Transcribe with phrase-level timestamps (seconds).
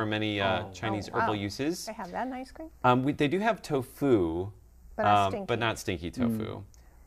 [0.00, 0.70] for many uh, Oh.
[0.72, 1.24] Chinese Oh, wow.
[1.24, 1.84] herbal uses.
[1.86, 2.68] They have that in ice cream?
[2.84, 4.50] Um, we, they do have tofu,
[4.96, 5.46] But not um, stinky.
[5.46, 6.62] but not stinky tofu.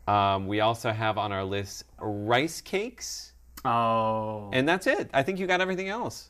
[0.07, 3.33] Um, we also have on our list rice cakes,
[3.65, 4.49] Oh.
[4.53, 5.09] and that's it.
[5.13, 6.27] I think you got everything else.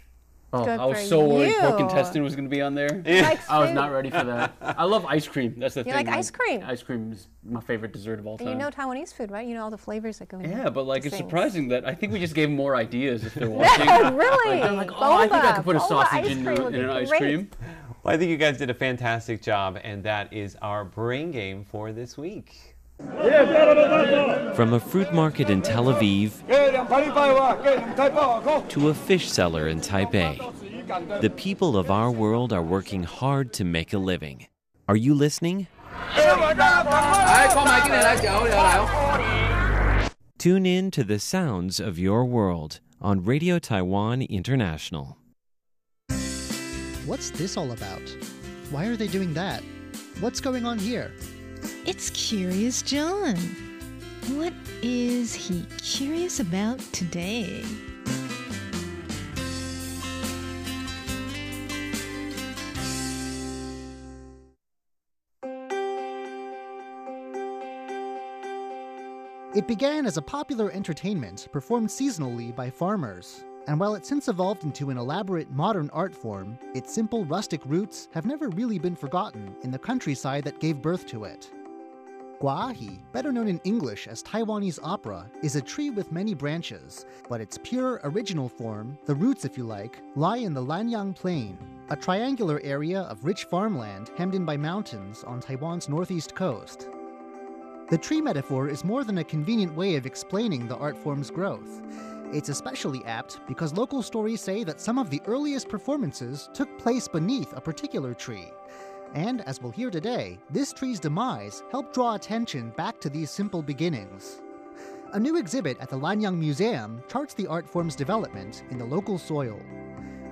[0.56, 1.86] Oh, Good I was for so worried pork you.
[1.86, 2.90] intestine was going to be on there.
[3.06, 3.74] Likes I was food.
[3.76, 4.56] not ready for that.
[4.62, 5.56] I love ice cream.
[5.58, 5.92] That's the thing.
[5.92, 6.06] You thing.
[6.06, 6.64] like ice cream?
[6.66, 8.48] Ice cream is my favorite dessert of all time.
[8.50, 9.48] And you know Taiwanese food, right?
[9.48, 11.28] You know all the flavors that go in yeah, but like it's things.
[11.28, 13.88] surprising that I think we just gave them more ideas if they're watching.
[14.16, 14.60] really?
[14.60, 16.58] Like, they're like, oh, I think I could put a Boba sausage ice in, cream
[16.58, 17.20] in would be an ice great.
[17.20, 17.50] cream.
[18.04, 21.64] Well, I think you guys did a fantastic job, and that is our brain game
[21.64, 22.73] for this week.
[23.00, 26.32] From a fruit market in Tel Aviv
[28.70, 33.64] to a fish seller in Taipei, the people of our world are working hard to
[33.64, 34.48] make a living.
[34.88, 35.68] Are you listening?
[40.38, 45.18] Tune in to the sounds of your world on Radio Taiwan International.
[47.06, 48.02] What's this all about?
[48.72, 49.64] Why are they doing that?
[50.20, 51.12] What's going on here?
[51.86, 53.36] It's Curious John.
[54.36, 57.64] What is he curious about today?
[69.56, 73.44] It began as a popular entertainment performed seasonally by farmers.
[73.68, 78.10] And while it's since evolved into an elaborate modern art form, its simple rustic roots
[78.12, 81.50] have never really been forgotten in the countryside that gave birth to it.
[82.42, 87.40] Guahi, better known in English as Taiwanese opera, is a tree with many branches, but
[87.40, 91.58] its pure original form, the roots if you like, lie in the Lanyang Plain,
[91.90, 96.90] a triangular area of rich farmland hemmed in by mountains on Taiwan's northeast coast.
[97.90, 101.82] The tree metaphor is more than a convenient way of explaining the art form's growth.
[102.34, 107.08] It's especially apt because local stories say that some of the earliest performances took place
[107.08, 108.48] beneath a particular tree.
[109.14, 113.62] And as we'll hear today, this tree's demise helped draw attention back to these simple
[113.62, 114.42] beginnings.
[115.12, 119.20] A new exhibit at the Lanyang Museum charts the art form's development in the local
[119.20, 119.60] soil.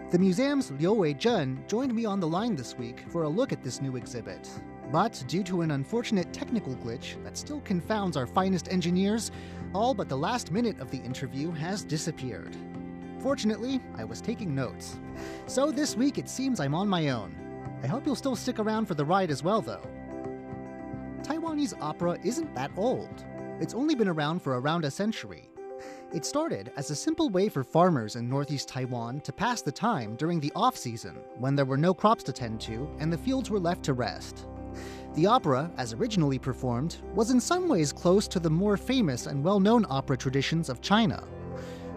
[0.09, 3.53] The museum's Liu Wei Zhen joined me on the line this week for a look
[3.53, 4.50] at this new exhibit.
[4.91, 9.31] But due to an unfortunate technical glitch that still confounds our finest engineers,
[9.74, 12.56] all but the last minute of the interview has disappeared.
[13.20, 15.00] Fortunately, I was taking notes.
[15.48, 17.36] So this week it seems I'm on my own.
[17.84, 19.88] I hope you'll still stick around for the ride as well, though.
[21.24, 23.26] Taiwanese opera isn't that old.
[23.59, 25.50] It's only been around for around a century.
[26.14, 30.16] It started as a simple way for farmers in northeast Taiwan to pass the time
[30.16, 33.50] during the off season, when there were no crops to tend to and the fields
[33.50, 34.46] were left to rest.
[35.13, 39.44] The opera, as originally performed, was in some ways close to the more famous and
[39.44, 41.27] well known opera traditions of China.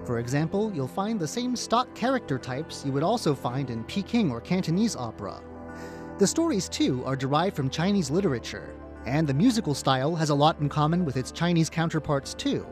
[0.04, 4.32] For example, you'll find the same stock character types you would also find in Peking
[4.32, 5.40] or Cantonese opera.
[6.18, 8.74] The stories, too, are derived from Chinese literature,
[9.06, 12.66] and the musical style has a lot in common with its Chinese counterparts, too.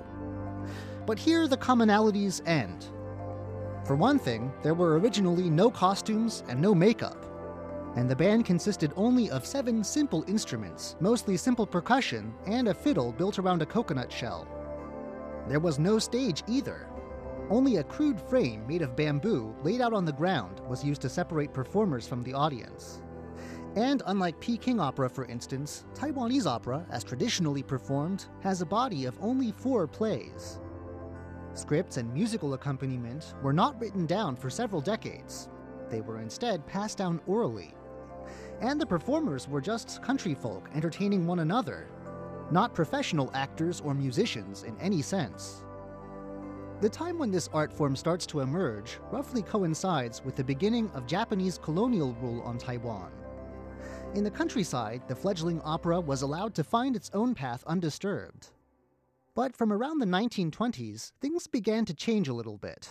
[1.06, 2.86] But here the commonalities end.
[3.84, 7.31] For one thing, there were originally no costumes and no makeup,
[7.96, 13.12] and the band consisted only of seven simple instruments, mostly simple percussion, and a fiddle
[13.12, 14.48] built around a coconut shell.
[15.48, 16.88] There was no stage either.
[17.50, 21.08] Only a crude frame made of bamboo laid out on the ground was used to
[21.08, 23.02] separate performers from the audience.
[23.74, 29.18] And unlike Peking opera, for instance, Taiwanese opera, as traditionally performed, has a body of
[29.20, 30.60] only four plays.
[31.54, 35.48] Scripts and musical accompaniment were not written down for several decades.
[35.90, 37.74] They were instead passed down orally.
[38.62, 41.88] And the performers were just country folk entertaining one another,
[42.52, 45.64] not professional actors or musicians in any sense.
[46.80, 51.08] The time when this art form starts to emerge roughly coincides with the beginning of
[51.08, 53.10] Japanese colonial rule on Taiwan.
[54.14, 58.50] In the countryside, the fledgling opera was allowed to find its own path undisturbed.
[59.34, 62.88] But from around the 1920s, things began to change a little bit.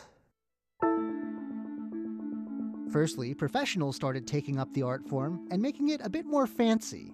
[2.92, 7.14] Firstly, professionals started taking up the art form and making it a bit more fancy.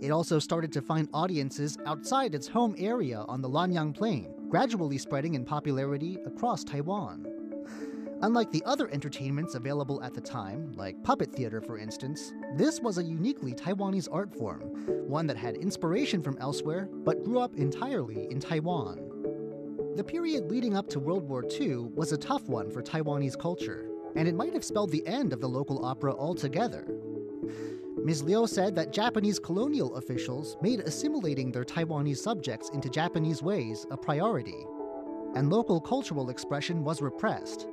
[0.00, 4.98] It also started to find audiences outside its home area on the Lanyang Plain, gradually
[4.98, 7.26] spreading in popularity across Taiwan.
[8.22, 12.98] Unlike the other entertainments available at the time, like puppet theater for instance, this was
[12.98, 14.62] a uniquely Taiwanese art form,
[15.06, 18.98] one that had inspiration from elsewhere but grew up entirely in Taiwan.
[19.94, 23.93] The period leading up to World War II was a tough one for Taiwanese culture,
[24.16, 26.86] and it might have spelled the end of the local opera altogether.
[28.04, 28.22] Ms.
[28.22, 33.96] Liu said that Japanese colonial officials made assimilating their Taiwanese subjects into Japanese ways a
[33.96, 34.66] priority,
[35.34, 37.66] and local cultural expression was repressed.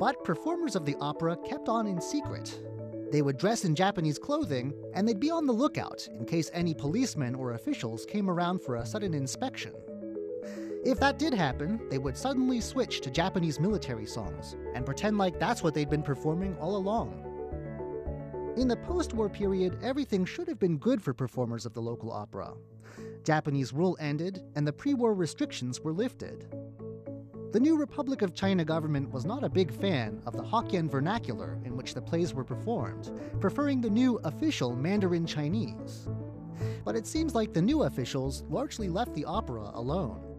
[0.00, 2.58] But performers of the opera kept on in secret.
[3.12, 6.74] They would dress in Japanese clothing, and they'd be on the lookout in case any
[6.74, 9.72] policemen or officials came around for a sudden inspection.
[10.84, 15.38] If that did happen, they would suddenly switch to Japanese military songs and pretend like
[15.38, 17.22] that's what they'd been performing all along.
[18.56, 22.10] In the post war period, everything should have been good for performers of the local
[22.10, 22.54] opera.
[23.22, 26.48] Japanese rule ended, and the pre war restrictions were lifted.
[27.52, 31.60] The new Republic of China government was not a big fan of the Hokkien vernacular
[31.64, 36.08] in which the plays were performed, preferring the new official Mandarin Chinese.
[36.84, 40.31] But it seems like the new officials largely left the opera alone.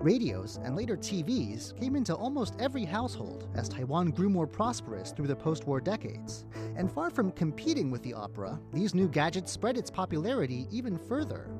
[0.00, 5.26] Radios and later TVs came into almost every household as Taiwan grew more prosperous through
[5.26, 6.44] the post war decades.
[6.76, 11.50] And far from competing with the opera, these new gadgets spread its popularity even further.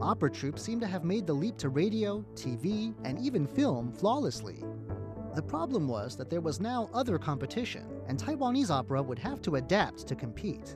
[0.00, 4.64] Opera troupes seem to have made the leap to radio, TV, and even film flawlessly.
[5.36, 9.54] The problem was that there was now other competition, and Taiwanese opera would have to
[9.56, 10.74] adapt to compete.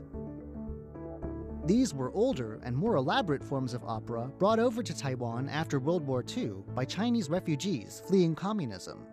[1.68, 6.02] These were older and more elaborate forms of opera brought over to Taiwan after World
[6.06, 9.06] War II by Chinese refugees fleeing communism.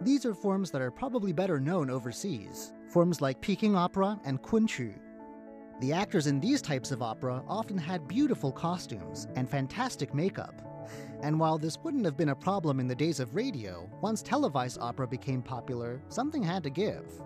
[0.00, 4.94] These are forms that are probably better known overseas, forms like Peking opera and Kunchu.
[5.80, 10.62] The actors in these types of opera often had beautiful costumes and fantastic makeup.
[11.24, 14.78] And while this wouldn't have been a problem in the days of radio, once televised
[14.80, 17.20] opera became popular, something had to give.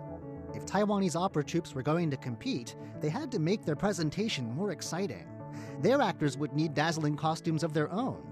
[0.53, 4.71] If Taiwanese opera troupes were going to compete, they had to make their presentation more
[4.71, 5.27] exciting.
[5.81, 8.23] Their actors would need dazzling costumes of their own.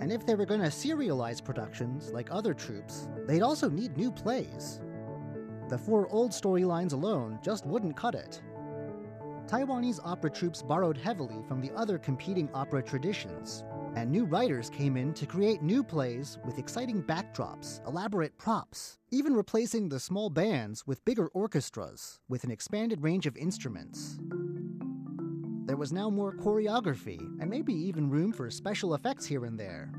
[0.00, 4.10] And if they were going to serialize productions like other troupes, they'd also need new
[4.10, 4.80] plays.
[5.68, 8.42] The four old storylines alone just wouldn't cut it.
[9.46, 13.64] Taiwanese opera troupes borrowed heavily from the other competing opera traditions,
[13.96, 19.34] and new writers came in to create new plays with exciting backdrops, elaborate props, even
[19.34, 24.18] replacing the small bands with bigger orchestras with an expanded range of instruments.
[25.66, 29.92] There was now more choreography and maybe even room for special effects here and there.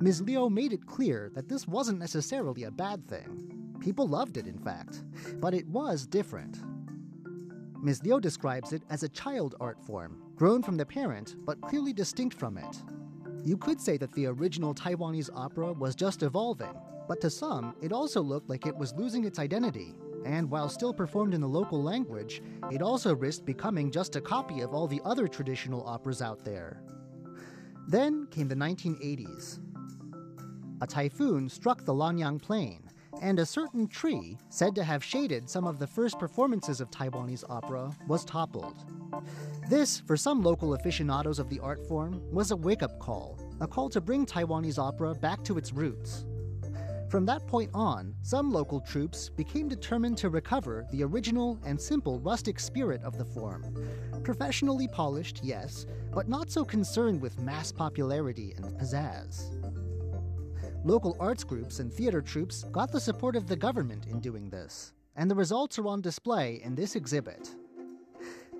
[0.00, 0.22] Ms.
[0.22, 3.76] Liu made it clear that this wasn't necessarily a bad thing.
[3.80, 5.04] People loved it, in fact,
[5.40, 6.58] but it was different.
[7.82, 8.02] Ms.
[8.02, 12.38] Liu describes it as a child art form, grown from the parent but clearly distinct
[12.38, 12.82] from it.
[13.44, 16.74] You could say that the original Taiwanese opera was just evolving,
[17.08, 19.96] but to some, it also looked like it was losing its identity.
[20.24, 22.40] And while still performed in the local language,
[22.70, 26.82] it also risked becoming just a copy of all the other traditional operas out there.
[27.88, 29.58] Then came the 1980s.
[30.82, 32.87] A typhoon struck the Lanyang Plain,
[33.22, 37.44] and a certain tree, said to have shaded some of the first performances of Taiwanese
[37.48, 38.76] opera, was toppled.
[39.68, 43.66] This, for some local aficionados of the art form, was a wake up call, a
[43.66, 46.24] call to bring Taiwanese opera back to its roots.
[47.08, 52.20] From that point on, some local troupes became determined to recover the original and simple
[52.20, 53.64] rustic spirit of the form.
[54.22, 59.57] Professionally polished, yes, but not so concerned with mass popularity and pizzazz.
[60.84, 64.92] Local arts groups and theater troupes got the support of the government in doing this,
[65.16, 67.54] and the results are on display in this exhibit.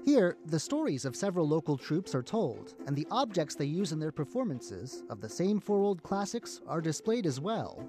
[0.04, 4.00] Here, the stories of several local troupes are told, and the objects they use in
[4.00, 7.86] their performances of the same four old classics are displayed as well.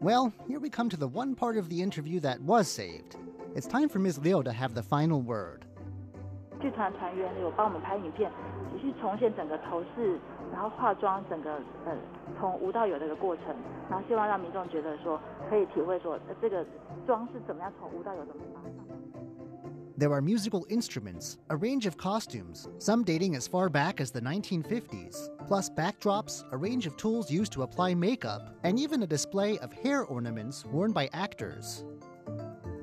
[0.00, 3.16] Well, here we come to the one part of the interview that was saved.
[3.54, 4.18] It's time for Ms.
[4.18, 5.66] Liu to have the final word.
[6.63, 8.31] 剧团团员有帮我们拍影片，
[8.73, 10.19] 继续重现整个头饰，
[10.51, 11.53] 然后化妆，整个
[11.85, 11.95] 呃
[12.37, 13.45] 从无到有的一个过程，
[13.89, 16.65] 然后希望让民众觉得说可以体会说、呃、这个
[17.05, 18.71] 妆是怎么样从无到有的发上。
[19.97, 24.21] There are musical instruments, a range of costumes, some dating as far back as the
[24.21, 29.57] 1950s, plus backdrops, a range of tools used to apply makeup, and even a display
[29.59, 31.83] of hair ornaments worn by actors.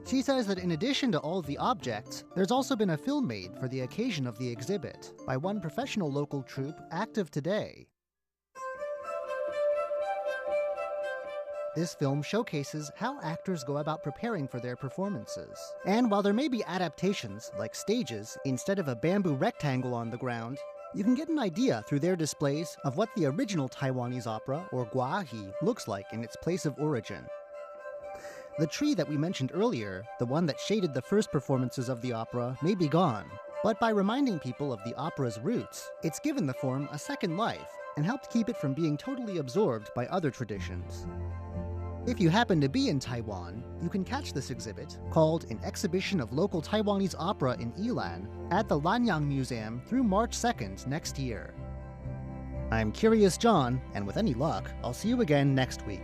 [0.05, 3.57] She says that in addition to all the objects, there's also been a film made
[3.59, 7.87] for the occasion of the exhibit by one professional local troupe active today.
[11.73, 15.57] This film showcases how actors go about preparing for their performances.
[15.85, 20.17] And while there may be adaptations, like stages, instead of a bamboo rectangle on the
[20.17, 20.57] ground,
[20.93, 24.85] you can get an idea through their displays of what the original Taiwanese opera, or
[24.87, 27.25] guahi, looks like in its place of origin.
[28.59, 32.11] The tree that we mentioned earlier, the one that shaded the first performances of the
[32.11, 33.25] opera, may be gone.
[33.63, 37.71] But by reminding people of the opera's roots, it's given the form a second life
[37.95, 41.07] and helped keep it from being totally absorbed by other traditions.
[42.05, 46.19] If you happen to be in Taiwan, you can catch this exhibit, called An Exhibition
[46.19, 51.53] of Local Taiwanese Opera in Yilan, at the Lanyang Museum through March 2nd next year.
[52.69, 56.03] I'm Curious John, and with any luck, I'll see you again next week.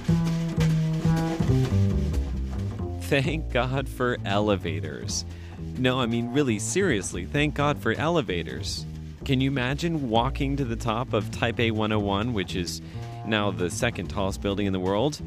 [3.11, 5.25] Thank God for elevators.
[5.77, 8.85] No, I mean, really, seriously, thank God for elevators.
[9.25, 12.81] Can you imagine walking to the top of Taipei 101, which is
[13.25, 15.19] now the second tallest building in the world?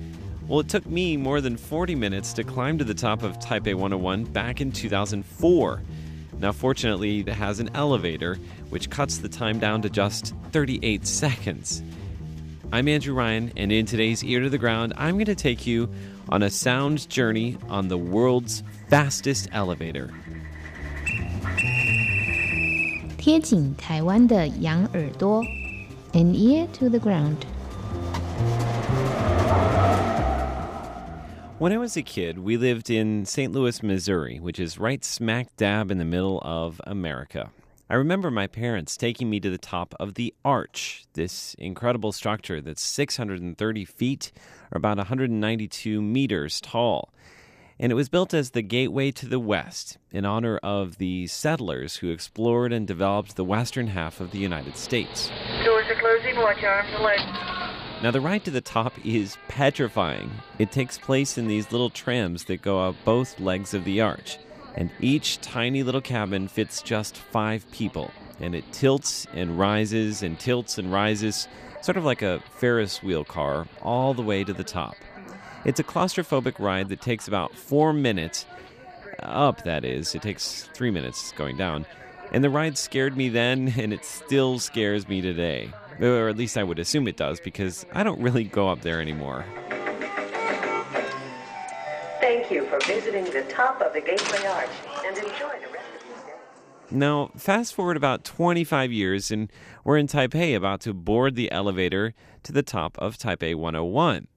[0.48, 3.74] Well, it took me more than 40 minutes to climb to the top of Taipei
[3.74, 5.82] 101 back in 2004.
[6.38, 8.36] Now, fortunately, it has an elevator,
[8.70, 11.82] which cuts the time down to just 38 seconds.
[12.72, 15.90] I'm Andrew Ryan, and in today's Ear to the Ground, I'm going to take you
[16.29, 20.09] on a sound journey on the world's fastest elevator.
[23.17, 25.43] 贴紧台湾的羊耳朵，
[26.13, 27.45] an ear to the ground。
[31.59, 33.51] When I was a kid, we lived in St.
[33.51, 37.49] Louis, Missouri, which is right smack dab in the middle of America.
[37.90, 42.62] I remember my parents taking me to the top of the Arch, this incredible structure
[42.62, 44.32] that's 630 feet,
[44.72, 47.12] or about 192 meters tall.
[47.78, 51.96] And it was built as the gateway to the West in honor of the settlers
[51.96, 55.30] who explored and developed the western half of the United States.
[55.62, 56.36] Doors are closing.
[56.36, 57.22] Watch arms and legs.
[58.02, 60.30] Now, the ride to the top is petrifying.
[60.58, 64.38] It takes place in these little trams that go up both legs of the arch,
[64.74, 68.10] and each tiny little cabin fits just five people.
[68.40, 71.46] And it tilts and rises and tilts and rises,
[71.82, 74.96] sort of like a Ferris wheel car, all the way to the top.
[75.64, 78.44] It's a claustrophobic ride that takes about four minutes
[79.20, 80.14] up, that is.
[80.14, 81.86] It takes three minutes going down.
[82.32, 85.70] And the ride scared me then, and it still scares me today.
[86.00, 89.00] Or at least I would assume it does, because I don't really go up there
[89.00, 89.44] anymore.
[92.54, 94.68] You for visiting the top of the Gateway Arch
[95.04, 96.34] and enjoy the rest of your stay.
[96.88, 99.50] Now, fast forward about 25 years, and
[99.82, 104.28] we're in Taipei about to board the elevator to the top of Taipei 101.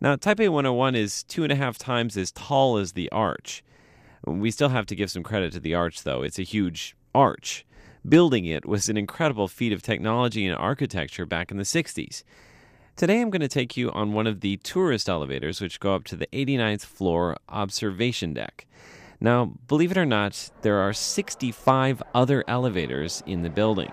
[0.00, 3.62] Now, Taipei 101 is two and a half times as tall as the arch.
[4.26, 6.22] We still have to give some credit to the arch, though.
[6.22, 7.64] It's a huge arch.
[8.08, 12.24] Building it was an incredible feat of technology and architecture back in the 60s.
[13.00, 16.04] Today, I'm going to take you on one of the tourist elevators, which go up
[16.04, 18.66] to the 89th floor observation deck.
[19.18, 23.90] Now, believe it or not, there are 65 other elevators in the building.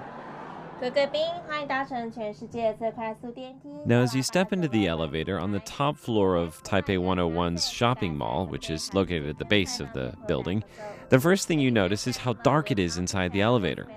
[3.85, 8.17] Now, as you step into the elevator on the top floor of Taipei 101's shopping
[8.17, 10.65] mall, which is located at the base of the building,
[11.07, 13.87] the first thing you notice is how dark it is inside the elevator.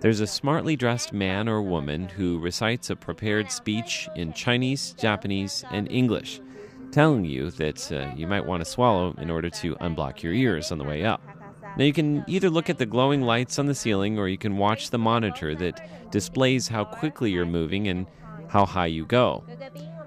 [0.00, 5.64] There's a smartly dressed man or woman who recites a prepared speech in Chinese, Japanese,
[5.70, 6.40] and English,
[6.92, 10.70] telling you that uh, you might want to swallow in order to unblock your ears
[10.70, 11.22] on the way up.
[11.76, 14.58] Now, you can either look at the glowing lights on the ceiling or you can
[14.58, 18.06] watch the monitor that displays how quickly you're moving and
[18.48, 19.44] how high you go.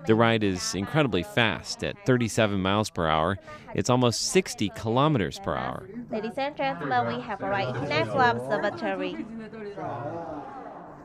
[0.10, 3.38] The ride is incredibly fast at 37 miles per hour.
[3.76, 5.88] It's almost 60 kilometers per hour.
[6.10, 9.24] Ladies and gentlemen, we have arrived at International Observatory.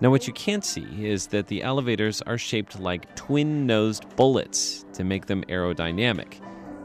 [0.00, 4.87] Now, what you can't see is that the elevators are shaped like twin nosed bullets
[4.94, 6.40] to make them aerodynamic.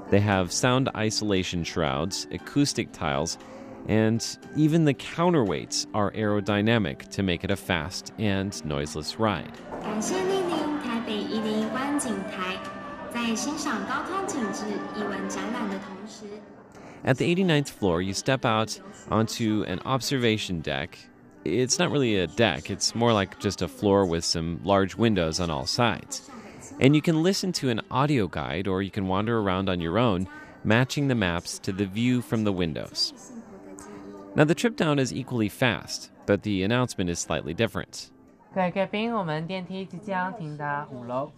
[0.09, 3.37] They have sound isolation shrouds, acoustic tiles,
[3.87, 9.57] and even the counterweights are aerodynamic to make it a fast and noiseless ride.
[17.04, 18.80] At the 89th floor, you step out
[19.10, 20.98] onto an observation deck.
[21.44, 25.40] It's not really a deck, it's more like just a floor with some large windows
[25.40, 26.30] on all sides.
[26.80, 29.98] And you can listen to an audio guide or you can wander around on your
[29.98, 30.26] own,
[30.64, 33.12] matching the maps to the view from the windows.
[34.34, 38.10] Now, the trip down is equally fast, but the announcement is slightly different.
[38.54, 41.30] 各位贵宾，我们电梯即将停达五楼。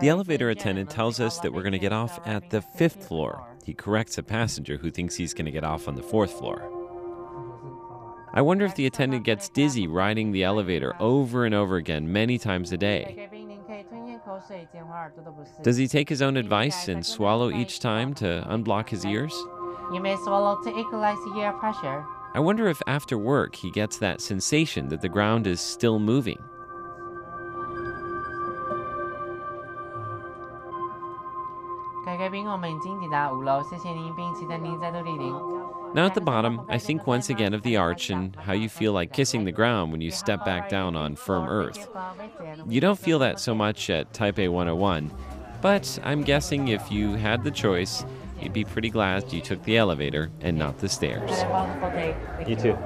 [0.00, 3.46] The elevator attendant tells us that we're going to get off at the fifth floor.
[3.64, 6.68] He corrects a passenger who thinks he's going to get off on the fourth floor.
[8.34, 12.38] I wonder if the attendant gets dizzy riding the elevator over and over again many
[12.38, 13.28] times a day.
[15.62, 19.34] Does he take his own advice and swallow each time to unblock his ears?
[19.92, 22.04] You may swallow to equalize ear pressure.
[22.34, 26.42] I wonder if after work he gets that sensation that the ground is still moving.
[32.21, 35.33] 各位贵宾，我们已经抵达五楼，谢谢您，并期待您再度莅临。
[35.93, 38.91] Now at the bottom, I think once again of the arch and how you feel
[38.91, 41.87] like kissing the ground when you step back down on firm earth.
[42.67, 45.11] You don't feel that so much at Taipei 101,
[45.61, 48.05] but I'm guessing if you had the choice,
[48.41, 51.29] you'd be pretty glad you took the elevator and not the stairs.
[51.41, 52.15] Have a wonderful day.
[52.47, 52.77] You too.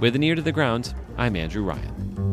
[0.00, 2.29] With an ear to the ground, I'm Andrew Ryan.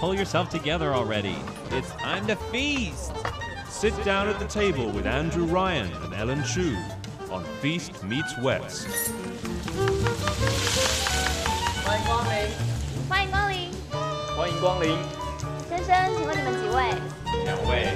[0.00, 1.36] pull yourself together already.
[1.70, 3.12] It's time to feast.
[3.68, 6.74] Sit down at the table with Andrew Ryan and Ellen Chu
[7.30, 8.88] on Feast Meets West.
[11.84, 12.48] 欢迎光临，
[13.06, 13.70] 欢迎光临，
[14.36, 14.96] 欢迎光临。
[15.68, 16.94] 先生，请问你们几位？
[17.44, 17.92] 两位。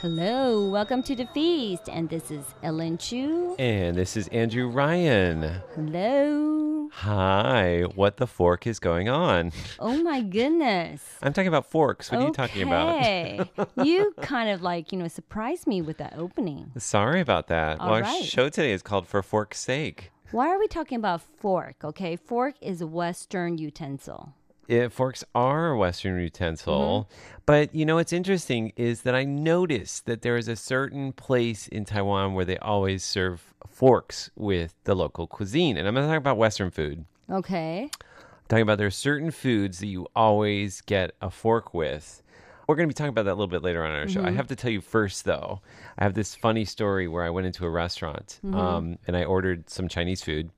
[0.00, 3.56] Hello, welcome to the feast, and this is Ellen Chu.
[3.58, 5.62] And this is Andrew Ryan.
[5.74, 6.67] Hello.
[6.91, 9.51] Hi, what the fork is going on?
[9.79, 11.03] Oh my goodness.
[11.21, 12.11] I'm talking about forks.
[12.11, 12.97] What are you talking about?
[12.97, 13.41] Okay.
[13.83, 16.71] you kind of like, you know, surprised me with that opening.
[16.77, 17.79] Sorry about that.
[17.79, 20.11] All well, our show today is called For Fork's Sake.
[20.31, 21.83] Why are we talking about fork?
[21.83, 24.33] Okay, fork is a Western utensil.
[24.69, 27.09] Yeah, forks are a Western utensil.
[27.11, 27.39] Mm-hmm.
[27.47, 31.67] But you know what's interesting is that I noticed that there is a certain place
[31.67, 35.75] in Taiwan where they always serve forks with the local cuisine.
[35.75, 37.05] And I'm not talking about Western food.
[37.31, 37.89] Okay.
[37.91, 42.21] I'm talking about there are certain foods that you always get a fork with.
[42.67, 44.21] We're going to be talking about that a little bit later on in our show.
[44.21, 44.35] I Mhm.
[44.35, 45.61] have to tell you first, though,
[45.97, 48.53] I have this funny story where I went into a restaurant Mhm.
[48.53, 50.51] um, and I ordered some Chinese food.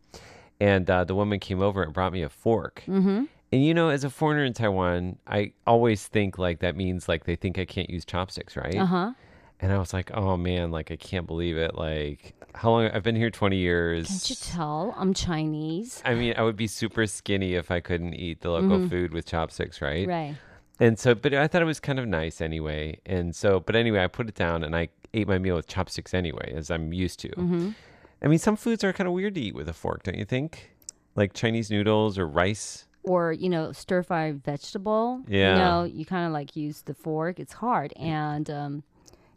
[0.60, 2.84] And uh, the woman came over and brought me a fork.
[2.86, 3.24] Mm-hmm.
[3.52, 7.26] And you know, as a foreigner in Taiwan, I always think like that means like
[7.26, 8.76] they think I can't use chopsticks, right?
[8.78, 9.12] Uh huh.
[9.60, 11.76] And I was like, oh man, like I can't believe it.
[11.76, 12.86] Like, how long?
[12.88, 14.08] I've been here 20 years.
[14.08, 16.02] Can't you tell I'm Chinese?
[16.06, 18.90] I mean, I would be super skinny if I couldn't eat the local Mhm.
[18.90, 20.08] food with chopsticks, right?
[20.08, 20.36] Right.
[20.80, 22.98] And so, but I thought it was kind of nice anyway.
[23.06, 26.14] And so, but anyway, I put it down and I ate my meal with chopsticks
[26.16, 27.30] anyway, as I'm used to.
[27.30, 27.76] Mhm.
[28.24, 30.26] I mean, some foods are kind of weird to eat with a fork, don't you
[30.26, 30.72] think?
[31.16, 32.88] Like Chinese noodles or rice.
[33.04, 35.24] Or, you know, stir fry vegetable.
[35.28, 35.54] Yeah.
[35.54, 37.40] You know, you kind of like use the fork.
[37.40, 37.94] It's hard.
[37.96, 38.84] And um,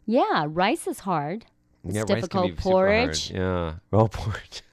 [0.05, 1.45] yeah, rice is hard.
[1.83, 2.45] It's yeah, rice difficult.
[2.45, 2.87] can be super hard.
[2.87, 3.31] Porridge.
[3.31, 4.61] Yeah, well, porridge.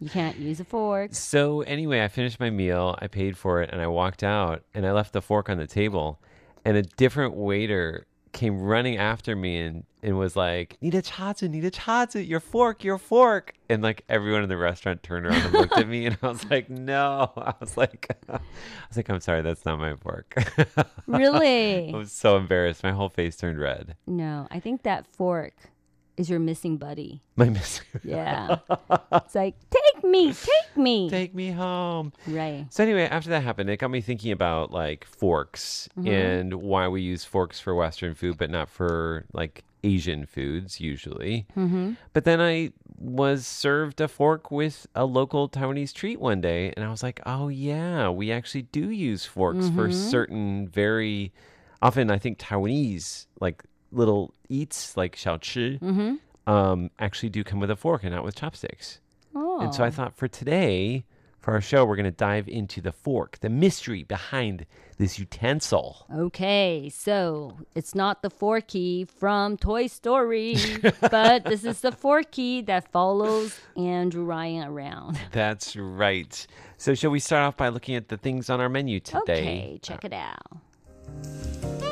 [0.00, 1.14] You can't use a fork.
[1.14, 4.86] So anyway, I finished my meal, I paid for it, and I walked out and
[4.86, 6.20] I left the fork on the table.
[6.64, 11.48] And a different waiter came running after me and, and was like, Need a chazi,
[11.48, 13.54] need a chazi, your fork, your fork.
[13.70, 16.44] And like everyone in the restaurant turned around and looked at me and I was
[16.50, 17.32] like, No.
[17.36, 18.40] I was like I
[18.88, 20.34] was like, I'm sorry, that's not my fork.
[21.06, 21.92] Really?
[21.92, 22.82] I was so embarrassed.
[22.82, 23.96] My whole face turned red.
[24.06, 25.54] No, I think that fork
[26.16, 27.22] is your missing buddy.
[27.36, 28.58] My missing Yeah.
[29.12, 31.10] it's like, take me, take me.
[31.10, 32.12] Take me home.
[32.26, 32.66] Right.
[32.70, 36.08] So anyway, after that happened, it got me thinking about like forks Mhm.
[36.08, 41.46] and why we use forks for Western food, but not for like Asian foods usually.
[41.56, 41.96] Mhm.
[42.12, 46.84] But then I was served a fork with a local Taiwanese treat one day, and
[46.84, 49.92] I was like, oh yeah, we actually do use forks for Mhm.
[50.10, 51.32] certain very
[51.82, 52.10] often.
[52.10, 56.18] I think Taiwanese like little eats like 小吃, Mhm.
[56.46, 59.00] um, actually do come with a fork and not with chopsticks.
[59.34, 59.90] And so I Oh.
[59.90, 61.04] thought for today,
[61.40, 64.64] for our show, we're going to dive into the fork, the mystery behind
[64.96, 66.06] this utensil.
[66.14, 70.54] Okay, so it's not the Forky from Toy Story,
[71.00, 75.18] but this is the Forky that follows Andrew Ryan around.
[75.32, 76.46] That's right.
[76.78, 79.20] So, shall we start off by looking at the things on our menu today?
[79.20, 81.82] Okay, check it out.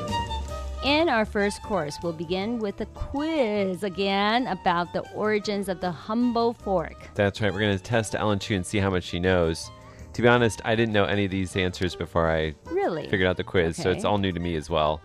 [0.85, 5.91] In our first course, we'll begin with a quiz again about the origins of the
[5.93, 7.09] humble fork.
[7.15, 7.53] That's right.
[7.53, 9.71] We're going to test Ellen Chu and see how much she knows.
[10.15, 13.09] To be honest, I didn't know any of these answers before I Really?
[13.09, 15.01] figured out the quiz, so it's all new to me as well.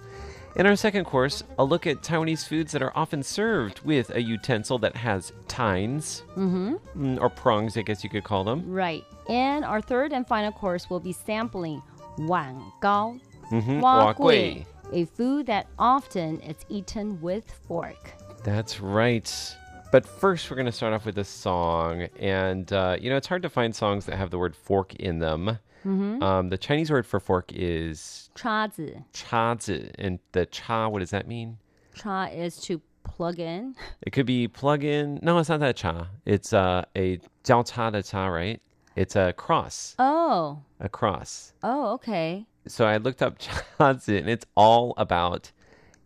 [0.56, 4.22] In our second course, a look at Taiwanese foods that are often served with a
[4.22, 6.74] utensil that has tines, Mm-hmm.
[7.16, 8.64] mm, or prongs, I guess you could call them.
[8.68, 9.04] Right.
[9.30, 11.84] And our third and final course will be sampling
[12.18, 13.18] wan gao,
[13.52, 14.66] Mhm, hua hua gui.
[14.94, 18.12] A food that often is eaten with fork.
[18.44, 19.56] That's right.
[19.92, 22.04] But first, we're going to start off with a song.
[22.20, 25.20] And, uh, you know, it's hard to find songs that have the word fork in
[25.20, 25.60] them.
[25.86, 26.22] Mhm.
[26.22, 29.04] Um, the Chinese word for fork is 叉子.
[29.14, 29.90] cha zi.
[29.98, 31.58] And the cha, what does that mean?
[31.96, 33.76] Cha is to plug in.
[34.02, 35.20] It could be plug in.
[35.22, 36.08] No, it's not that cha.
[36.26, 38.62] It's uh, a jiao cha de cha, right?
[38.98, 39.96] It's a cross.
[40.00, 40.60] Oh.
[40.82, 41.54] A cross.
[41.64, 42.46] Oh, okay.
[42.72, 43.38] So I looked up
[43.80, 44.16] Johnson.
[44.16, 45.52] and it's all about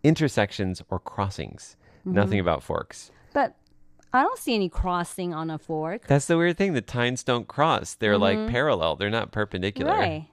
[0.04, 2.14] intersections or crossings, Mhm.
[2.14, 3.12] nothing about forks.
[3.34, 3.56] But
[4.14, 6.08] I don't see any crossing on a fork.
[6.08, 6.74] That's the weird thing.
[6.74, 7.94] The tines don't cross.
[7.96, 8.50] They're like Mhm.
[8.50, 8.96] parallel.
[8.98, 9.92] They're not perpendicular.
[9.94, 10.28] Right.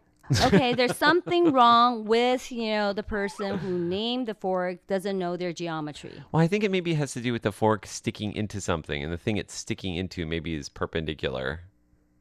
[0.45, 5.37] Okay, there's something wrong with, you know, the person who named the fork doesn't know
[5.39, 6.23] their geometry.
[6.33, 9.11] Well, I think it maybe has to do with the fork sticking into something, and
[9.13, 11.61] the thing it's sticking into maybe is perpendicular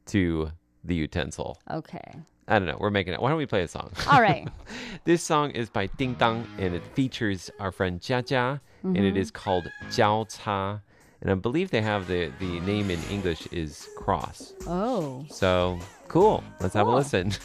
[0.08, 0.52] to
[0.84, 1.58] the utensil.
[1.70, 2.20] Okay.
[2.48, 2.78] I don't know.
[2.80, 3.22] We're making it.
[3.22, 3.92] Why don't we play a song?
[4.10, 4.48] All right.
[5.04, 9.16] this song is by Ding Dong, and it features our friend Jia Jia, and it
[9.16, 9.18] Mhm.
[9.18, 10.80] is called Jiao Ca.
[11.22, 14.54] And I believe they have the, the name in English is cross.
[14.68, 15.26] Oh.
[15.30, 16.44] So cool.
[16.62, 17.34] Let's have a listen.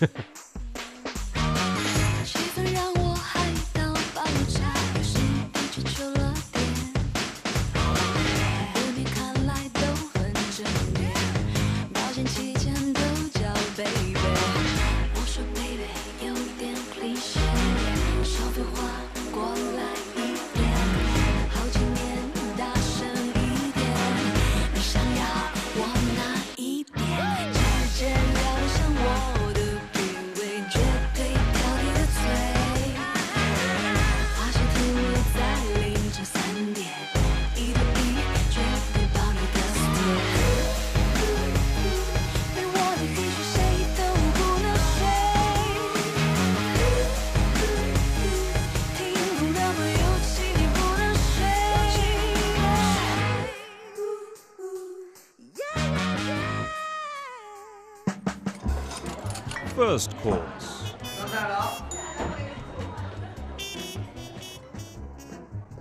[59.93, 60.95] First course.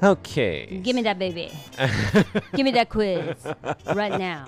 [0.04, 0.80] okay.
[0.84, 1.52] Give me that baby.
[2.54, 3.36] Give me that quiz
[3.96, 4.48] right now.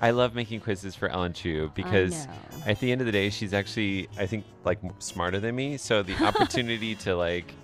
[0.00, 2.26] I love making quizzes for Ellen Chu because
[2.66, 5.76] at the end of the day, she's actually, I think, like smarter than me.
[5.76, 7.54] So the opportunity to like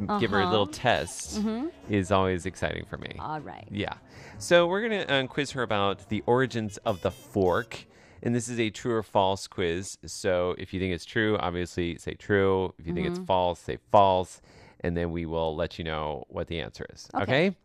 [0.00, 0.72] m- give her a little Uh-huh.
[0.72, 1.70] test Mhm.
[1.90, 3.14] is always exciting for me.
[3.20, 3.68] All right.
[3.70, 3.94] Yeah.
[4.38, 7.84] So we're going to um, quiz her about the origins of the fork.
[8.22, 9.98] And this is a true or false quiz.
[10.06, 12.72] So if you think it's true, obviously say true.
[12.78, 13.26] If you think it's Mhm.
[13.26, 14.40] false, say false.
[14.80, 17.08] And then we will let you know what the answer is.
[17.14, 17.22] Okay.
[17.22, 17.56] Okay?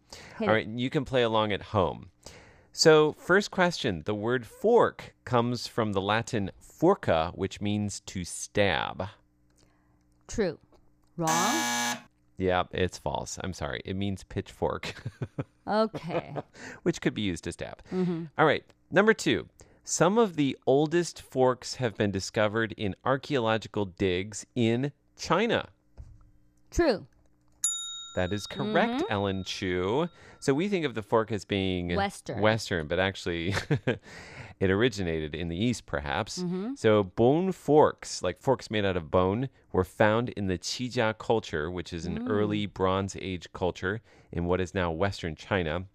[0.48, 0.68] All right.
[0.68, 2.10] You can play along at home.
[2.72, 9.08] So, first question the word fork comes from the Latin forca, which means to stab.
[10.28, 10.60] True.
[11.18, 11.98] Wrong?
[12.38, 13.40] Yeah, it's false.
[13.44, 13.82] I'm sorry.
[13.86, 14.94] It means pitchfork.
[15.68, 16.34] Okay.
[16.84, 17.82] which could be used to stab.
[17.92, 18.30] Mhm.
[18.38, 18.64] All right.
[18.90, 19.50] Number two.
[19.90, 25.70] Some of the oldest forks have been discovered in archaeological digs in China.
[26.70, 27.08] True.
[28.18, 29.10] That is correct, Mhm.
[29.10, 30.10] Ellen Chu.
[30.40, 32.42] So we think of the fork as being Western.
[32.42, 33.54] Western, but actually
[34.60, 36.40] it originated in the East, perhaps.
[36.44, 36.78] Mhm.
[36.78, 41.72] So bone forks, like forks made out of bone, were found in the Qijia culture,
[41.72, 42.30] which is an Mm.
[42.30, 44.02] early Bronze Age culture
[44.34, 45.86] in what is now Western China.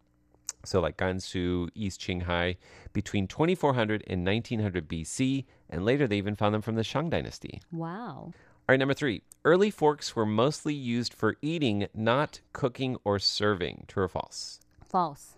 [0.64, 2.56] So like Gansu, East Qinghai,
[2.92, 7.60] between 2400 and 1900 BC, and later they even found them from the Shang Dynasty.
[7.70, 8.32] Wow.
[8.34, 8.34] All
[8.68, 9.22] right, number three.
[9.44, 13.84] Early forks were mostly used for eating, not cooking or serving.
[13.88, 14.60] True or false?
[14.84, 15.36] False.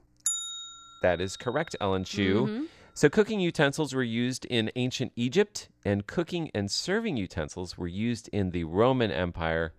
[1.02, 2.46] That is correct, Ellen Chu.
[2.46, 2.66] Mhm.
[2.96, 8.28] So, cooking utensils were used in ancient Egypt, and cooking and serving utensils were used
[8.28, 9.72] in the Roman Empire,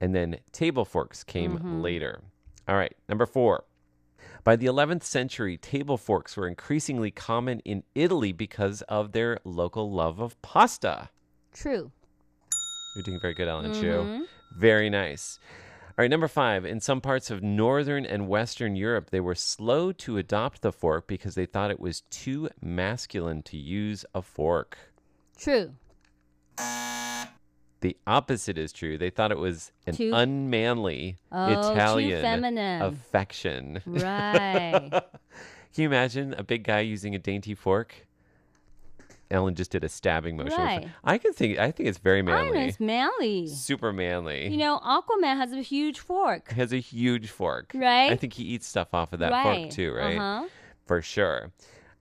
[0.00, 1.82] and then table forks came Mhm.
[1.82, 2.22] later.
[2.68, 3.64] All right, number four.
[4.42, 9.90] By the 11th century, table forks were increasingly common in Italy because of their local
[9.92, 11.10] love of pasta.
[11.52, 11.92] True.
[12.94, 13.80] You're doing very good, Ellen Mhm.
[13.80, 14.26] Chu.
[14.56, 15.38] Very nice.
[15.90, 16.64] All right, number five.
[16.64, 21.06] In some parts of northern and western Europe, they were slow to adopt the fork
[21.06, 24.78] because they thought it was too masculine to use a fork.
[25.36, 25.74] True.
[27.80, 28.98] The opposite is true.
[28.98, 32.82] They thought it was an Too- unmanly Oh, Italian feminine.
[32.82, 33.80] affection.
[33.86, 34.90] Right.
[35.72, 38.06] Can you imagine a big guy using a dainty fork?
[39.30, 40.58] Ellen just did a stabbing motion.
[40.58, 40.88] Right.
[41.04, 41.56] I can think.
[41.60, 42.64] I think it's very I know manly.
[42.66, 43.46] it's manly.
[43.46, 44.48] Super manly.
[44.48, 46.50] You know, Aquaman has a huge fork.
[46.50, 47.70] has a huge fork.
[47.72, 48.10] Right?
[48.10, 49.62] I think he eats stuff off of that Right.
[49.66, 50.16] fork too, right?
[50.18, 50.48] Uh-huh.
[50.86, 51.52] For sure.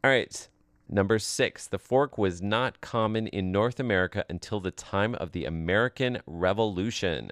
[0.04, 0.48] All right.
[0.90, 5.46] Number six, the fork was not common in North America until the time of the
[5.46, 7.30] American Revolution.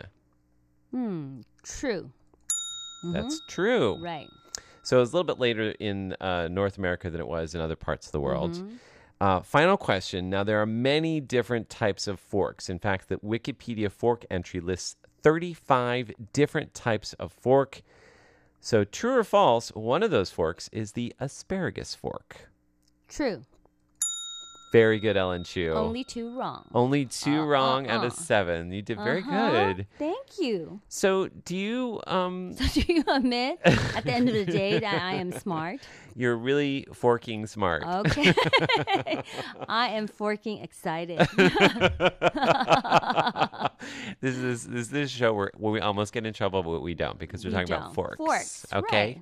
[0.92, 1.42] Hmm.
[1.64, 2.12] True.
[3.04, 3.48] That's Mhm.
[3.50, 3.98] true.
[4.04, 4.28] Right.
[4.84, 7.62] So it was a little bit later in uh, North America than it was in
[7.62, 8.54] other parts of the world.
[8.54, 8.78] Mhm.
[9.20, 10.30] Uh, final question.
[10.30, 12.70] Now, there are many different types of forks.
[12.70, 17.82] In fact, the Wikipedia fork entry lists 35 different types of fork.
[18.60, 22.50] So, true or false, one of those forks is the asparagus fork.
[23.08, 23.44] True.
[24.74, 25.72] Very good, Ellen Chu.
[25.72, 26.66] Only two wrong.
[26.74, 28.08] Only two Uh, wrong out uh-uh.
[28.08, 28.74] of seven.
[28.74, 29.52] You did very Uh-huh.
[29.74, 29.88] good.
[29.98, 30.82] Thank you.
[30.90, 35.02] So, do you um So do you admit at the end of the day that
[35.02, 35.80] I am smart?
[36.18, 37.84] you're really forking smart.
[37.86, 38.34] Okay.
[39.70, 41.20] I am forking excited.
[44.22, 46.94] this is this is this show where, where we almost get in trouble, but we
[46.94, 47.94] don't because we're We talking about don't.
[47.96, 48.18] forks.
[48.18, 49.22] Forks, Okay.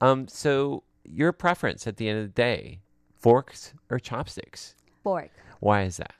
[0.00, 0.26] Um.
[0.28, 2.80] So your preference at the end of the day,
[3.20, 4.74] forks or chopsticks?
[5.02, 5.30] Fork.
[5.60, 6.14] Why is that?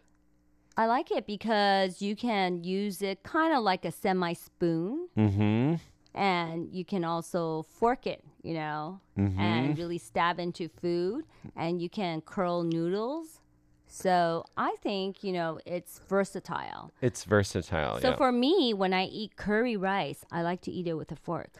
[0.76, 5.74] I like it because you can use it kind of like a semi spoon Mm-hmm.
[6.14, 9.78] and you can also fork it, you know, and Mhm.
[9.78, 11.24] really stab into food
[11.56, 13.40] and you can curl noodles.
[13.86, 16.92] So I think, you know, it's versatile.
[17.02, 18.00] It's versatile.
[18.00, 18.16] so yeah.
[18.16, 21.50] for me, when I eat curry rice, I like to eat it with a fork.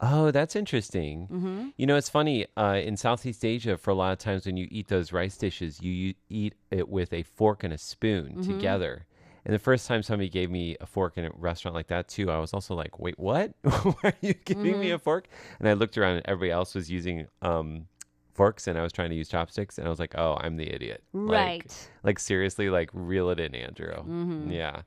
[0.00, 1.28] Oh, that's interesting.
[1.30, 1.72] Mhm.
[1.76, 2.46] You know, it's funny.
[2.56, 5.80] Uh, in Southeast Asia, for a lot of times when you eat those rice dishes,
[5.80, 8.46] you, you eat it with a fork and a spoon Mhm.
[8.46, 9.06] together.
[9.44, 12.30] And the first time somebody gave me a fork in a restaurant like that too,
[12.30, 13.54] I was also like, "Wait, what?
[13.62, 14.94] Why are you giving me Mhm.
[14.94, 15.28] a fork?"
[15.60, 17.86] And I looked around, and everybody else was using um,
[18.34, 20.68] forks, and I was trying to use chopsticks, and I was like, "Oh, I'm the
[20.74, 21.88] idiot." Right.
[22.02, 23.94] Like, seriously, like reel it in, Andrew.
[23.94, 24.52] Mhm.
[24.52, 24.82] Yeah.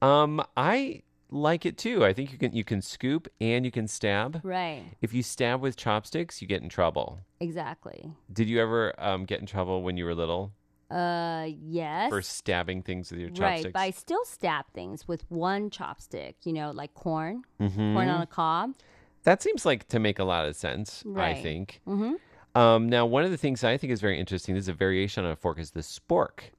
[0.00, 2.04] Um, I like it too.
[2.04, 4.40] I think you can you can scoop and you can stab.
[4.42, 4.82] Right.
[5.02, 7.20] If you stab with chopsticks, you get in trouble.
[7.40, 8.10] Exactly.
[8.32, 10.52] Did you ever um, get in trouble when you were little
[10.90, 12.08] Uh, yes.
[12.08, 13.64] for stabbing things with your chopsticks.
[13.66, 17.92] Right, but I still stab things with one chopstick, you know, like corn, Mhm.
[17.94, 18.74] corn on a cob.
[19.24, 21.04] That seems like to make a lot of sense.
[21.14, 21.80] I think.
[21.86, 22.14] Mm-hmm.
[22.58, 24.54] Um, now, one of the things I think is very interesting.
[24.54, 25.58] This is a variation on a fork.
[25.58, 26.50] Is the spork?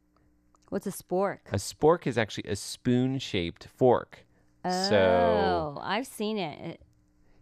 [0.69, 1.39] What's a spork?
[1.51, 4.25] A spork is actually a spoon-shaped fork.
[4.65, 6.59] Oh, So I've seen it.
[6.59, 6.81] it,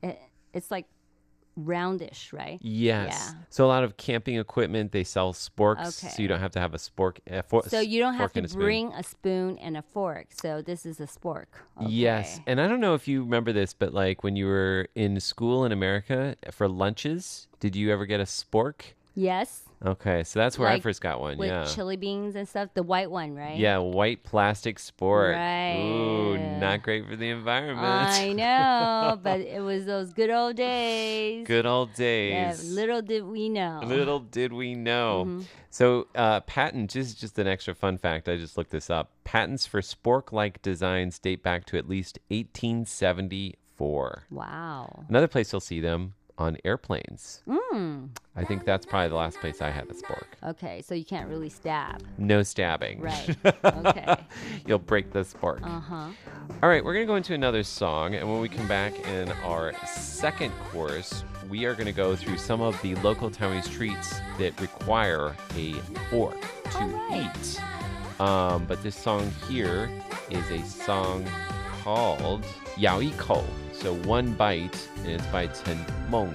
[0.04, 0.22] it
[0.54, 0.86] it's like
[1.58, 2.60] roundish, right?
[2.62, 3.34] yes.
[3.50, 6.74] So a lot of camping equipment they sell sporks, so you don't have to have
[6.74, 7.18] a spork.
[7.28, 10.28] A for, So you don't have to a bring a spoon and a fork.
[10.32, 11.46] So this is a spork.
[11.82, 12.40] Yes.
[12.48, 15.66] And I don't know if you remember this, but like when you were in school
[15.66, 18.94] in America for lunches, did you ever get a spork?
[19.20, 19.64] Yes.
[19.84, 21.38] Okay, so that's where I Like first got one.
[21.40, 21.66] With yeah.
[21.66, 22.70] chili beans and stuff.
[22.76, 23.58] The white one, right?
[23.58, 25.34] Yeah, white plastic spork.
[25.36, 25.80] Right.
[25.80, 27.80] Ooh, not great for the environment.
[27.88, 31.48] I know, but it was those good old days.
[31.48, 32.72] Good old Yeah, days.
[32.72, 33.82] little did we know.
[33.84, 35.26] Little did we know.
[35.28, 35.46] Mhm.
[35.72, 38.30] So, uh, patent, just just an extra fun fact.
[38.30, 39.12] I just looked this up.
[39.24, 44.24] Patents for spork-like designs date back to at least 1874.
[44.32, 45.06] Wow.
[45.10, 47.41] Another place you'll see them on airplanes.
[47.47, 48.10] Mm.
[48.36, 50.26] I think that's probably the last place I had a spork.
[50.43, 52.04] Okay, so you can't really stab.
[52.17, 53.02] No stabbing.
[53.02, 53.36] Right.
[53.63, 54.15] Okay.
[54.65, 55.62] You'll break the spork.
[55.63, 56.10] Uh huh.
[56.62, 59.32] All right, we're going to go into another song, and when we come back in
[59.43, 64.19] our second course, we are going to go through some of the local Taiwanese treats
[64.38, 65.73] that require a
[66.10, 66.39] fork
[66.71, 67.62] to eat.
[68.19, 69.89] Um, but this song here
[70.30, 71.26] is a song
[71.84, 72.45] called
[72.78, 73.43] Yao Yi Kou,
[73.78, 75.78] so one bite, it's by Chen
[76.10, 76.34] Meng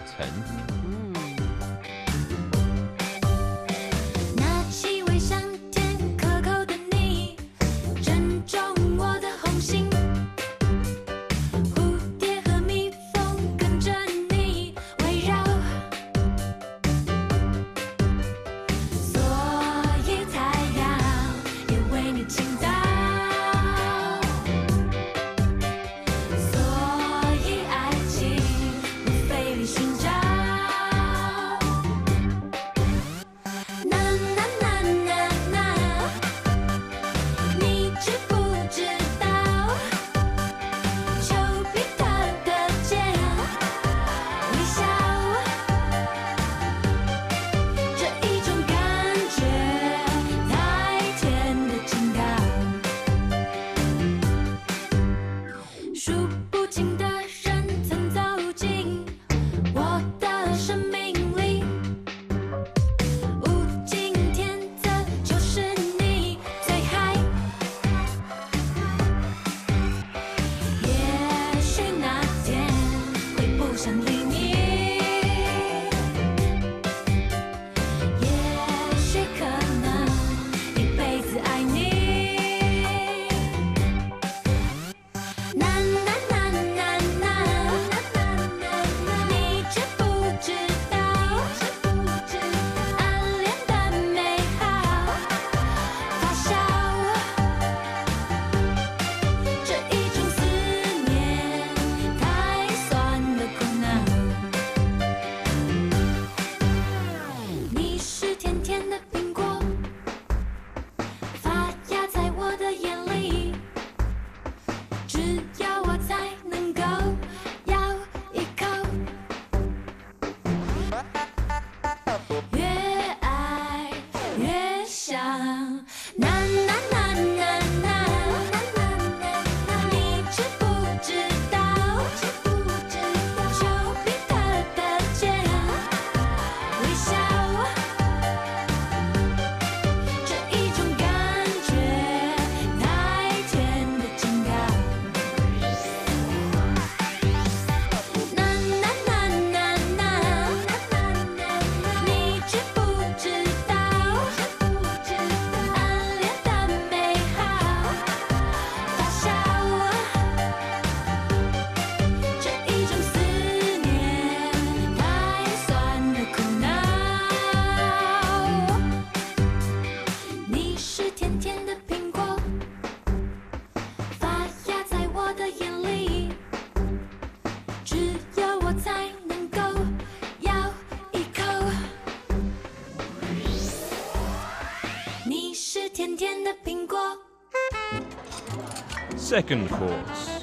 [189.32, 190.40] Second course.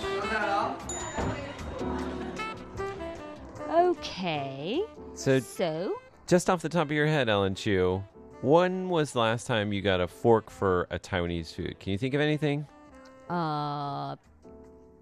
[3.69, 4.81] Okay.
[5.13, 8.03] So, so, just off the top of your head, Ellen Chu,
[8.41, 11.79] when was the last time you got a fork for a Taiwanese food?
[11.79, 12.65] Can you think of anything?
[13.29, 14.15] Uh,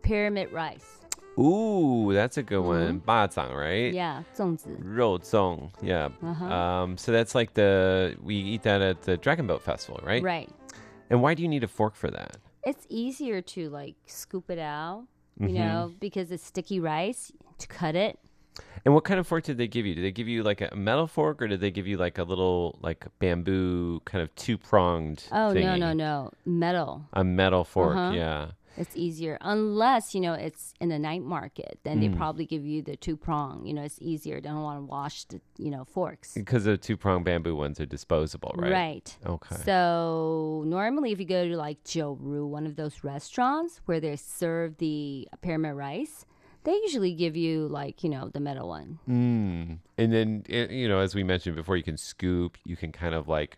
[0.02, 1.06] pyramid rice.
[1.40, 2.68] Ooh, that's a good mm-hmm.
[2.68, 3.00] one.
[3.00, 3.94] Ba zang, right?
[3.94, 4.76] Yeah, zongzi.
[4.80, 6.10] Rou zong, yeah.
[6.22, 6.46] Uh-huh.
[6.46, 10.22] Um, so that's like the we eat that at the Dragon Boat Festival, right?
[10.22, 10.50] Right.
[11.10, 12.36] And why do you need a fork for that?
[12.68, 15.06] It's easier to like scoop it out,
[15.40, 15.54] you Mhm.
[15.54, 18.20] know, because it's sticky rice to cut it.
[18.84, 19.94] And what kind of fork did they give you?
[19.96, 22.24] Did they give you like a metal fork, or did they give you like a
[22.24, 25.24] little like bamboo kind of two pronged?
[25.32, 27.06] Oh no no no metal.
[27.14, 28.14] A metal fork, Uh-huh.
[28.16, 28.52] yeah.
[28.78, 31.80] It's easier unless you know it's in the night market.
[31.84, 32.18] Then they Mm.
[32.18, 33.66] probably give you the two prong.
[33.66, 34.36] You know, it's easier.
[34.40, 36.34] They don't want to wash the you know forks.
[36.36, 38.72] Because the two prong bamboo ones are disposable, right?
[38.72, 39.18] Right.
[39.26, 39.56] Okay.
[39.66, 44.16] So normally, if you go to like Joe Ru, one of those restaurants where they
[44.16, 46.26] serve the pyramid rice,
[46.64, 49.00] they usually give you like you know the metal one.
[49.10, 49.80] Mm.
[49.98, 52.58] And then eh, you know, as we mentioned before, you can scoop.
[52.66, 53.58] You can kind of like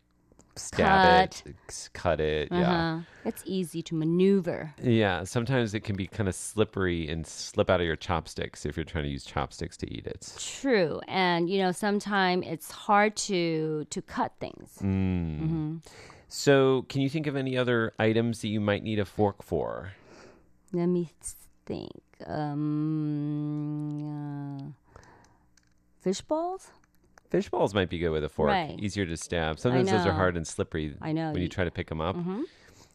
[0.55, 2.49] stab it, cut it.
[2.51, 2.61] Yeah.
[2.95, 2.99] Uh-huh.
[3.25, 4.73] It's easy to maneuver.
[4.81, 8.75] Yeah, sometimes it can be kind of slippery and slip out of your chopsticks if
[8.75, 10.33] you're trying to use chopsticks to eat it.
[10.37, 14.77] True, and you know sometimes it's hard to to cut things.
[14.81, 15.39] Mm.
[15.41, 15.81] Mhm.
[16.31, 19.93] So, can you think of any other items that you might need a fork for?
[20.71, 21.09] Let me
[21.65, 21.91] think.
[22.27, 25.01] Um, uh,
[26.01, 26.71] fish balls.
[27.29, 28.49] Fish balls might be good with a fork.
[28.49, 28.75] Right.
[28.79, 29.59] Easier to stab.
[29.59, 31.31] Sometimes those are hard and slippery I know.
[31.31, 32.15] when you try to pick them up.
[32.15, 32.43] Mhm.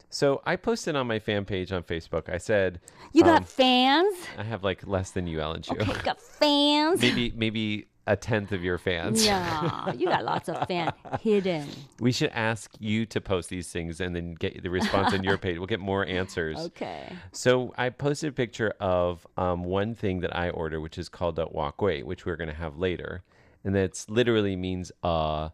[0.09, 2.29] So, I posted on my fan page on Facebook.
[2.29, 2.79] I said,
[3.11, 4.15] You got um, fans.
[4.37, 5.73] I have like less than you, Ellen Chu.
[5.73, 7.01] Okay, you got fans.
[7.01, 9.25] maybe maybe a tenth of your fans.
[9.25, 11.67] Yeah, you got lots of fans hidden.
[11.99, 15.37] We should ask you to post these things and then get the response on your
[15.45, 15.57] page.
[15.57, 16.59] We'll get more answers.
[16.59, 17.11] Okay.
[17.31, 21.39] So I posted a picture of um, one thing that I order, which is called
[21.39, 23.23] a walkway, which we're going to have later,
[23.65, 25.49] and that's literally means uh,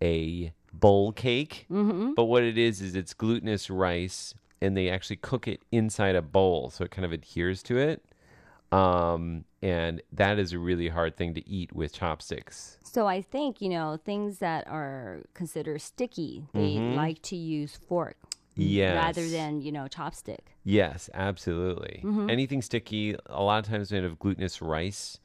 [0.00, 1.66] a bowl cake.
[1.70, 2.12] Mm-hmm.
[2.14, 6.22] But what it is is it's glutinous rice, and they actually cook it inside a
[6.22, 8.04] bowl, so it kind of adheres to it.
[8.72, 12.78] Um, and that is a really hard thing to eat with chopsticks.
[12.84, 16.46] So I think you know things that are considered sticky.
[16.52, 16.96] They Mhm.
[16.96, 18.16] like to use fork
[18.56, 18.94] Yes.
[18.96, 20.40] rather than you know chopstick.
[20.64, 22.00] Yes, absolutely.
[22.02, 22.30] Mhm.
[22.30, 25.20] Anything sticky, a lot of times made of glutinous rice.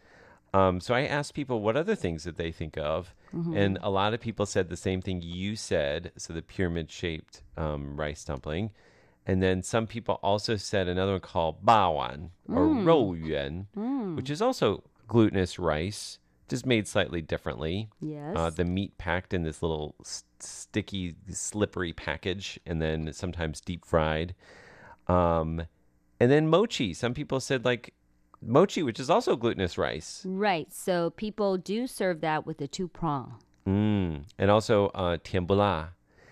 [0.54, 3.56] Um, so I asked people what other things that they think of, Mhm.
[3.56, 6.12] and a lot of people said the same thing you said.
[6.18, 8.72] So the pyramid-shaped um, rice dumpling,
[9.28, 12.84] and then some people also said another one called bawan or Mm.
[12.86, 14.16] rouyuan, Mm.
[14.16, 17.90] which is also glutinous rice, just made slightly differently.
[18.00, 18.36] Yes.
[18.36, 23.86] Uh, the meat packed in this little s- sticky, slippery package, and then sometimes deep
[23.86, 24.34] fried.
[25.08, 25.64] Um,
[26.20, 26.94] and then mochi.
[26.94, 27.94] Some people said like
[28.42, 30.24] mochi, which is also glutinous rice.
[30.26, 30.72] Right.
[30.74, 33.36] So people do serve that with the two prong.
[33.68, 34.24] Mm.
[34.38, 35.90] And also uh, tiambula,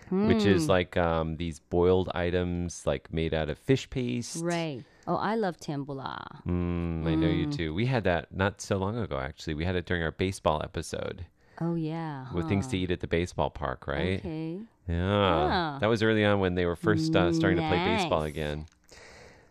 [0.10, 0.70] which is Mm.
[0.70, 4.44] like um, these boiled items like made out of fish paste.
[4.44, 4.84] Right.
[5.06, 6.26] Oh, I love timbula.
[6.46, 7.56] Mm, I know you Mm.
[7.56, 7.74] too.
[7.74, 9.54] We had that not so long ago, actually.
[9.54, 11.26] We had it during our baseball episode
[11.62, 12.26] Oh yeah.
[12.34, 14.20] with things to eat at the baseball park, right?
[14.20, 14.60] Okay.
[14.88, 15.12] Yeah.
[15.12, 15.78] Ah.
[15.80, 18.66] That was early on when they were first uh, starting to play baseball again.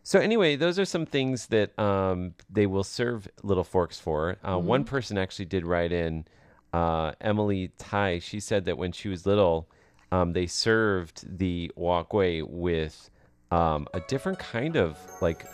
[0.06, 4.36] So anyway, those are some things that um, they will serve little forks for.
[4.44, 4.86] Uh, One Mhm.
[4.86, 6.26] person actually did write in,
[6.72, 8.20] uh, Emily Tai.
[8.20, 9.66] She said that when she was little,
[10.12, 13.10] um, they served the wakui with
[13.50, 15.44] um, a different kind of like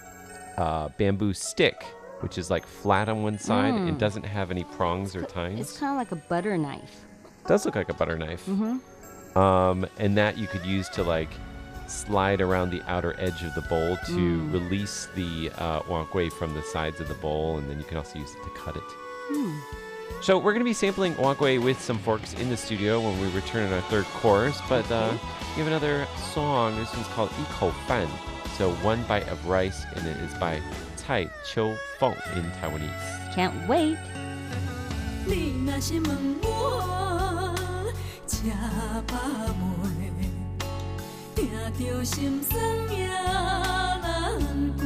[0.59, 1.83] uh, bamboo stick,
[2.21, 3.99] which is like flat on one side and Mm.
[3.99, 5.61] doesn't have any prongs or tines.
[5.61, 7.07] It's kind of like a butter knife.
[7.47, 8.45] does look like a butter knife.
[8.47, 9.39] Mm-hmm.
[9.39, 11.31] Um, and that you could use to like
[11.92, 14.52] slide around the outer edge of the bowl to Mm.
[14.54, 18.20] release the uh, wakui from the sides of the bowl, and then you can also
[18.20, 18.84] use it to cut it.
[19.32, 19.58] Hmm.
[20.22, 23.28] So we're going to be sampling wakui with some forks in the studio when we
[23.30, 24.60] return in our third course.
[24.68, 25.14] But uh,
[25.56, 26.76] we have another song.
[26.78, 28.08] This one's called "Ikou Fan."
[28.58, 30.60] So one bite of rice, and it is by
[31.06, 33.36] Cai Qiu Feng in Taiwanese.
[33.36, 33.98] Can't wait.
[35.26, 37.54] 你若是问我
[38.26, 38.50] 吃
[39.08, 39.18] 饱
[39.81, 39.81] 未，听
[41.71, 42.61] 着心酸
[42.91, 43.07] 也
[44.03, 44.39] 难
[44.77, 44.85] 过。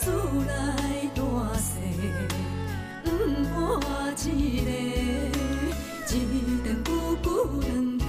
[0.00, 0.10] 厝
[0.44, 0.50] 内
[1.14, 1.18] 大
[1.58, 1.70] 细，
[3.04, 3.08] 毋
[3.80, 4.70] 换一个，
[6.10, 6.14] 一
[6.62, 6.88] 顿久
[7.22, 7.26] 久
[7.60, 7.68] 两
[7.98, 8.08] 顿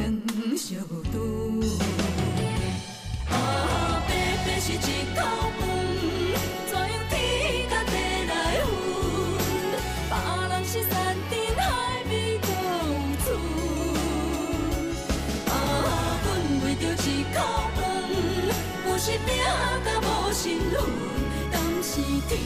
[0.57, 0.69] 相
[1.11, 1.13] 拄。
[3.29, 3.33] 啊，
[4.07, 4.09] 白
[4.45, 4.75] 白是一
[5.15, 5.19] 口
[5.59, 5.61] 饭，
[19.03, 19.29] 是命
[19.83, 20.61] 甲无是运，
[21.51, 21.89] 但是
[22.29, 22.37] 天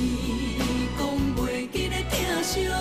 [0.98, 2.72] 公袂记咧疼惜阮，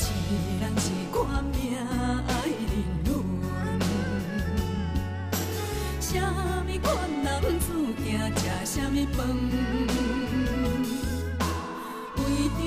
[0.00, 2.72] 一个人是看命爱认
[3.04, 3.12] 论，
[6.00, 6.08] 啥
[6.66, 6.82] 物款
[7.22, 7.28] 难
[7.60, 7.68] 注
[8.02, 8.02] 定
[8.34, 9.20] 吃啥物饭，
[12.16, 12.18] 为
[12.56, 12.64] 着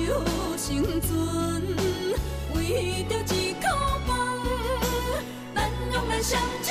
[0.56, 0.68] 生
[1.00, 1.10] 存，
[2.54, 2.56] 为
[3.08, 3.66] 着一口
[4.06, 4.08] 饭，
[5.52, 5.56] 咱
[5.92, 6.68] 用咱双手。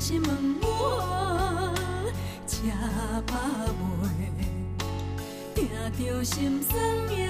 [0.00, 0.30] 是问
[0.62, 1.74] 我
[2.46, 2.62] 吃
[3.26, 3.36] 饱
[4.02, 4.08] 未，
[5.54, 5.68] 听
[6.06, 6.74] 着心酸
[7.10, 7.28] 也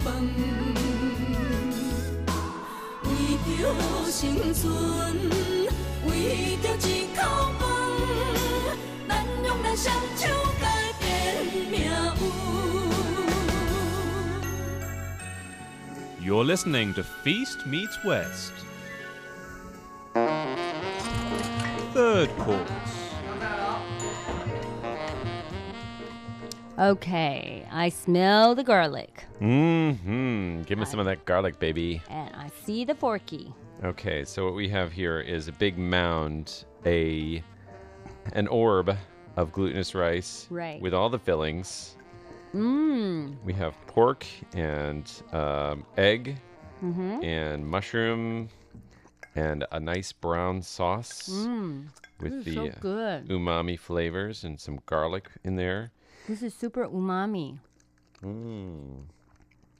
[0.00, 0.12] 饭？
[3.02, 3.08] 为
[3.44, 3.48] 着
[4.10, 4.70] 生存，
[6.06, 7.18] 为着一口
[7.58, 7.62] 饭，
[9.08, 9.10] 咱
[9.44, 9.84] 用咱双
[10.16, 10.22] 手
[10.60, 10.64] 改
[11.00, 11.02] 变
[11.70, 12.22] 命运。
[16.24, 18.52] You're listening to Feast Meets West.
[21.94, 22.77] Third course.
[26.79, 30.61] Okay, I smell the garlic Mm-hmm.
[30.63, 32.01] Give me some of that garlic, baby.
[32.09, 33.53] and I see the forky.
[33.83, 37.43] Okay, so what we have here is a big mound, a
[38.33, 38.95] an orb
[39.35, 40.81] of glutinous rice Right.
[40.81, 41.97] with all the fillings.
[42.53, 43.35] Mmm.
[43.43, 46.37] We have pork and um, egg
[46.81, 47.23] Mhm.
[47.23, 48.49] and mushroom
[49.35, 51.87] and a nice brown sauce Mmm.
[52.21, 53.27] with the so good.
[53.27, 55.91] umami flavors and some garlic in there.
[56.29, 57.57] This is super umami.
[58.21, 59.01] Mmm.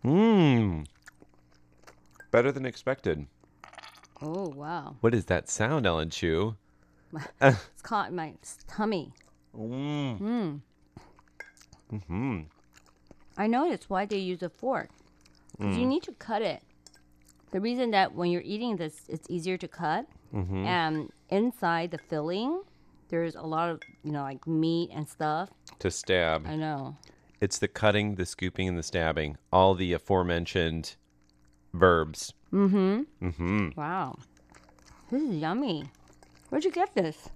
[0.04, 0.86] Mmm.
[2.32, 3.28] Better than expected.
[4.20, 4.96] Oh wow.
[5.02, 6.56] What is that sound, Ellen Chu?
[7.42, 8.34] it's caught in my
[8.68, 9.14] tummy.
[9.56, 10.20] Mmm.
[10.20, 10.60] Mmm.
[11.94, 12.40] Mm-hmm.
[13.38, 14.90] I noticed why they use a fork.
[15.60, 15.94] 'Cause you Mm.
[15.94, 16.64] need to cut it.
[17.52, 20.08] The reason that when you're eating this, it's easier to cut.
[20.34, 20.66] Mhm.
[20.66, 22.62] And inside the filling,
[23.10, 25.50] there's a lot of you know like meat and stuff.
[25.80, 26.46] To stab.
[26.48, 26.98] I know.
[27.42, 29.38] It's the cutting, the scooping, and the stabbing.
[29.52, 30.96] All the aforementioned
[31.74, 32.34] verbs.
[32.54, 33.02] Mm-hmm.
[33.28, 33.70] Mm-hmm.
[33.78, 34.18] Wow.
[35.12, 35.86] This is yummy.
[36.50, 37.30] Where'd you get this?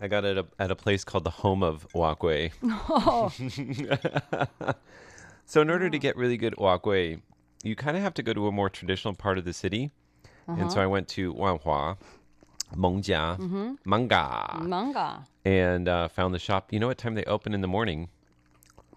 [0.00, 2.50] I got it at a, at a place called the Home of Walkway.
[2.88, 3.32] Oh.
[5.46, 7.18] so in order to get really good walkway,
[7.62, 9.90] you kind of have to go to a more traditional part of the city.
[10.46, 10.84] And so Uh-huh.
[10.84, 11.96] I went to Wanhua,
[12.76, 13.76] Mongjia, Mhm.
[13.84, 15.24] Monga, Monga.
[15.44, 16.72] and uh, found the shop.
[16.72, 18.08] You know what time they open in the morning?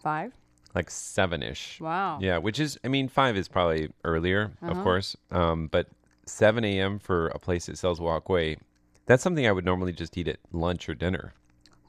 [0.01, 0.33] Five.
[0.75, 1.79] Like seven ish.
[1.81, 2.19] Wow.
[2.21, 4.83] Yeah, which is, I mean, five is probably earlier, of Uh-huh.
[4.83, 5.15] course.
[5.31, 5.87] Um, but
[6.25, 6.99] 7 a.m.
[6.99, 8.57] for a place that sells walkway,
[9.05, 11.33] that's something I would normally just eat at lunch or dinner.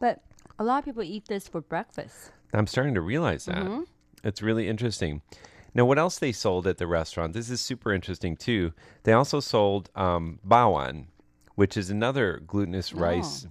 [0.00, 0.22] But
[0.58, 2.30] a lot of people eat this for breakfast.
[2.54, 3.66] I'm starting to realize that.
[3.66, 3.86] Mhm.
[4.24, 5.22] It's really interesting.
[5.74, 7.34] Now, what else they sold at the restaurant?
[7.34, 8.72] This is super interesting too.
[9.02, 11.06] They also sold um, bawan,
[11.58, 13.48] which is another glutinous rice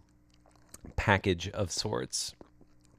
[0.95, 2.35] package of sorts.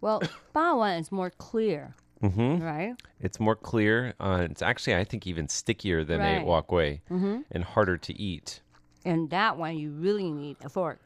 [0.02, 0.20] Well,
[0.54, 2.62] bawan is more clear, Mm-hmm.
[2.62, 2.94] right?
[3.18, 4.12] It's more clear.
[4.20, 6.42] Uh, it's actually, I think, even stickier than Right.
[6.42, 7.44] a walkway Mhm.
[7.50, 8.61] and harder to eat.
[9.02, 11.00] And that one you really need a fork.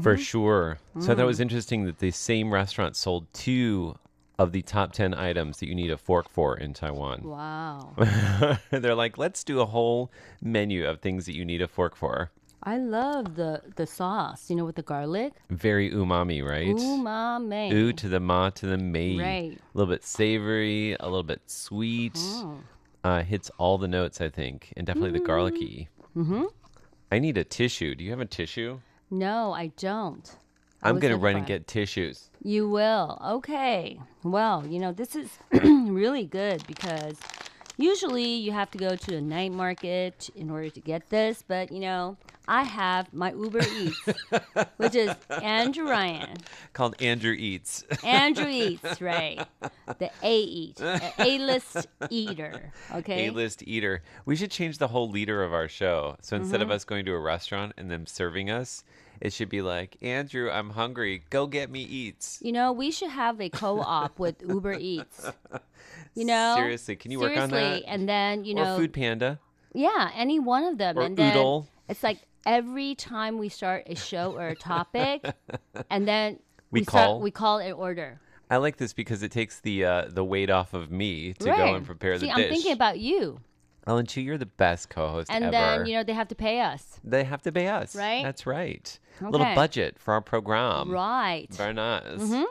[0.00, 0.18] For Mhm.
[0.20, 0.78] sure.
[1.00, 1.26] So that Mm.
[1.26, 3.96] was interesting that the same restaurant sold two
[4.38, 7.24] of the top 10 items that you need a fork for in Taiwan.
[7.24, 7.94] Wow.
[8.70, 12.30] They're like, let's do a whole menu of things that you need a fork for.
[12.62, 15.32] I love the the sauce, you know, with the garlic.
[15.48, 16.76] Very umami, right?
[16.76, 17.72] Umami.
[17.72, 19.18] Ooh to the ma to the mei.
[19.18, 19.58] Right.
[19.74, 22.14] A little bit savory, a little bit sweet.
[22.14, 22.58] Mm.
[23.02, 25.88] Uh, hits all the notes, I think, and definitely the garlicky.
[26.14, 26.44] Mm-hmm.
[27.10, 27.94] I need a tissue.
[27.94, 28.80] Do you have a tissue?
[29.10, 30.36] No, I don't.
[30.82, 32.30] I'm gonna gonna run and get tissues.
[32.42, 33.18] You will.
[33.24, 34.00] Okay.
[34.22, 37.16] Well, you know, this is really good because
[37.82, 41.70] usually you have to go to a night market in order to get this, but
[41.72, 42.16] you know,
[42.48, 44.00] I have my Uber Eats,
[44.76, 46.36] which is Andrew Ryan.
[46.72, 47.84] Called Andrew Eats.
[48.02, 49.40] Andrew Eats, right.
[49.98, 52.72] The A Eat, A list eater.
[52.92, 53.28] Okay.
[53.28, 54.02] A list eater.
[54.24, 56.16] We should change the whole leader of our show.
[56.22, 56.72] So instead of Mhm.
[56.72, 58.82] us going to a restaurant and them serving us,
[59.20, 61.22] it should be like, Andrew, I'm hungry.
[61.30, 62.38] Go get me eats.
[62.42, 65.30] You know, we should have a co-op with Uber Eats.
[66.14, 67.90] You know, Seriously, can you work on Seriously, that?
[67.92, 69.38] And then you know, or Food Panda.
[69.72, 70.98] Yeah, any one of them.
[70.98, 75.24] Or and then it's like every time we start a show or a topic,
[75.90, 76.40] and then
[76.70, 77.20] We start- call?
[77.20, 78.20] we call an order.
[78.50, 81.74] I like this because it takes the uh, the weight off of me to go
[81.74, 83.38] and prepare See, the I'm thinking about you,
[83.86, 85.52] Ellen Chu, you're the best co-host and ever.
[85.52, 86.98] then you know they have to pay us.
[87.04, 87.94] they have to pay us.
[87.94, 88.24] Right?
[88.24, 88.98] That's right.
[89.20, 90.90] A little budget for our program.
[90.90, 91.46] Right.
[91.52, 92.18] Very nice.
[92.18, 92.44] Mhm.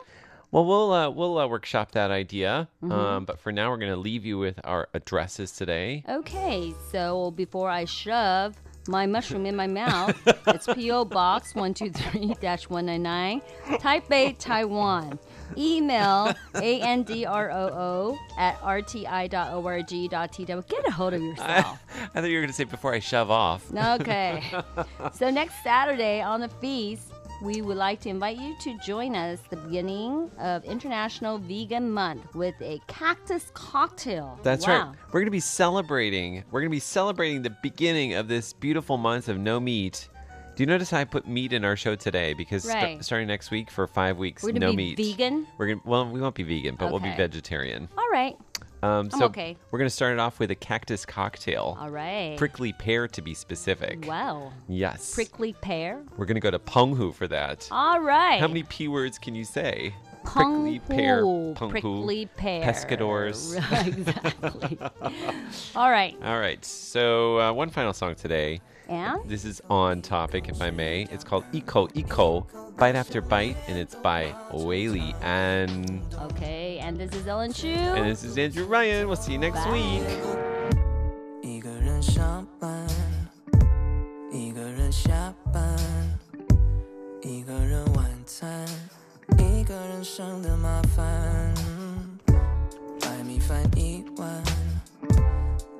[0.52, 2.68] Well, we'll uh, we'll uh, workshop that idea.
[2.82, 2.92] Mhm.
[2.92, 6.02] Um, but for now, we're going to leave you with our addresses today.
[6.08, 8.56] Okay, so before I shove
[8.88, 10.16] my mushroom in my mouth,
[10.48, 11.04] it's P.O.
[11.04, 12.34] Box 123
[12.68, 13.42] 199,
[13.78, 15.18] Taipei, Taiwan.
[15.56, 19.98] Email androo at rti.org.tw.
[20.68, 21.78] Get a hold of yourself.
[22.14, 23.72] I thought you were going to say before I shove off.
[23.74, 24.42] Okay.
[25.12, 27.12] so next Saturday on the feast,
[27.42, 32.34] we would like to invite you to join us the beginning of International Vegan Month
[32.34, 34.38] with a cactus cocktail.
[34.42, 34.88] That's wow.
[34.88, 34.96] right.
[35.06, 36.44] We're going to be celebrating.
[36.50, 40.08] We're going to be celebrating the beginning of this beautiful month of no meat.
[40.56, 42.34] Do you notice how I put meat in our show today?
[42.34, 43.02] Because Right.
[43.02, 44.96] starting next week for five weeks, We're no be meat.
[44.98, 45.46] vegan?
[45.56, 47.88] We're gonna well, we won't be vegan, but we'll be vegetarian.
[47.96, 48.36] All right.
[48.82, 49.56] Um, so okay.
[49.70, 51.76] we're gonna start it off with a cactus cocktail.
[51.78, 52.36] All right.
[52.36, 54.06] Prickly pear, to be specific.
[54.06, 54.52] Wow.
[54.68, 55.14] Yes.
[55.14, 56.02] Prickly pear.
[56.16, 57.68] We're gonna go to Penghu for that.
[57.70, 58.40] All right.
[58.40, 59.94] How many p words can you say?
[60.24, 62.62] Prickly pear, Penghu, prickly pear.
[62.62, 63.56] Pescadores.
[63.86, 64.78] exactly.
[65.74, 66.16] All right.
[66.22, 66.62] All right.
[66.64, 68.60] So uh, one final song today.
[68.89, 69.27] And?
[69.27, 71.07] This is on topic, if I may.
[71.11, 72.45] It's called Eco Eco,
[72.77, 77.69] Bite After Bite, and it's by Whaley and Okay, and this is Ellen Chu.
[77.69, 79.07] and this is Andrew Ryan.
[79.07, 79.71] We'll see you next Bye.
[79.71, 80.03] week.
[81.41, 82.87] 一个人上班，
[84.31, 85.75] 一个人下班，
[87.23, 88.67] 一个人晚餐，
[89.39, 91.51] 一个人省的麻烦。
[93.01, 94.43] 白米饭一碗，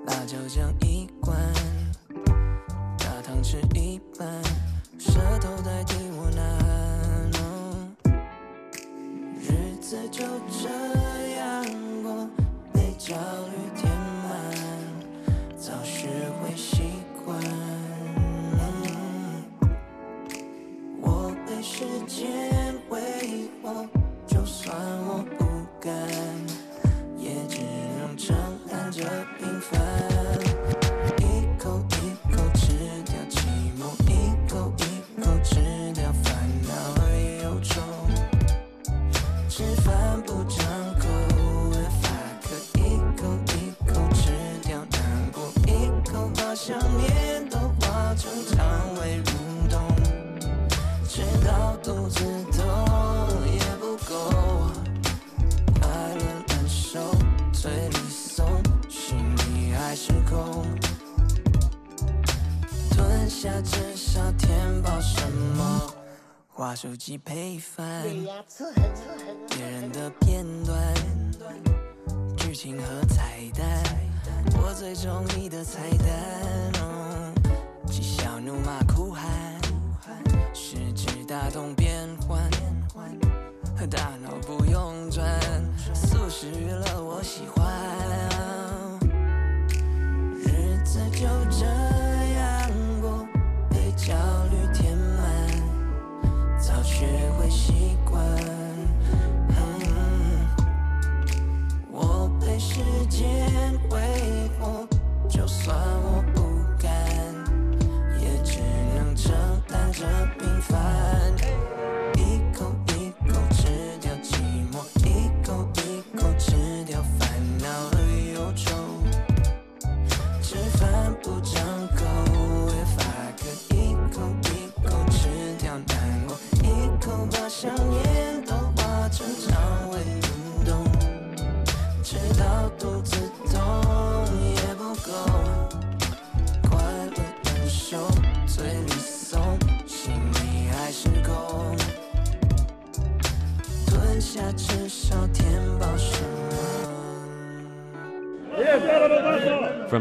[0.07, 1.38] 辣椒酱一罐，
[3.30, 4.26] 想吃一半，
[4.98, 5.49] 舌头
[67.01, 67.89] 几杯饭。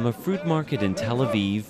[0.09, 1.65] A fruit market in Tel Aviv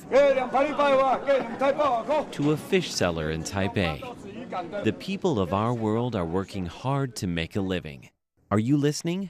[2.31, 7.27] to a fish seller in Taipei, the people of our world are working hard to
[7.27, 8.09] make a living.
[8.49, 9.29] Are you listening?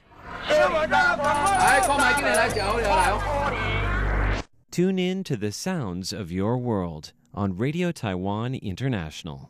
[4.69, 9.49] Tune in to the sounds of your world on Radio Taiwan International.